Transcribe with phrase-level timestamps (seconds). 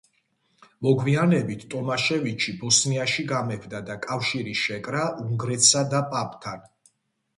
[0.87, 6.69] მოგვიანებით ტომაშევიჩი ბოსნიაში გამეფდა და კავშირი შეკრა უნგრეთსა და პაპთან.